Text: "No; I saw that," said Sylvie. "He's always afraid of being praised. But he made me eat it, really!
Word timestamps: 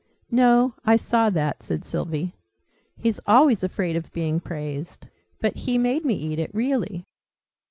"No; 0.31 0.73
I 0.83 0.95
saw 0.95 1.29
that," 1.29 1.61
said 1.61 1.85
Sylvie. 1.85 2.33
"He's 2.97 3.19
always 3.27 3.61
afraid 3.63 3.95
of 3.95 4.11
being 4.13 4.39
praised. 4.39 5.05
But 5.39 5.55
he 5.57 5.77
made 5.77 6.05
me 6.05 6.15
eat 6.15 6.39
it, 6.39 6.49
really! 6.55 7.05